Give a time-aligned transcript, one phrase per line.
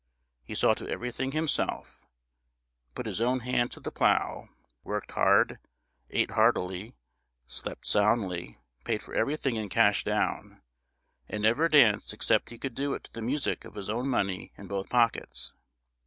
[0.47, 2.07] He saw to everything himself;
[2.95, 4.49] put his own hand to the plough;
[4.83, 5.59] worked hard;
[6.09, 6.95] ate heartily;
[7.45, 10.63] slept soundly; paid for everything in cash down;
[11.29, 14.51] and never danced except he could do it to the music of his own money
[14.57, 15.53] in both pockets.